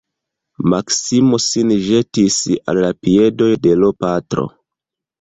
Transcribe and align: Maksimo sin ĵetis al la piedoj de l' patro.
Maksimo 0.71 1.41
sin 1.49 1.75
ĵetis 1.89 2.39
al 2.73 2.83
la 2.87 2.93
piedoj 3.05 3.55
de 3.69 3.79
l' 3.85 3.97
patro. 4.03 4.53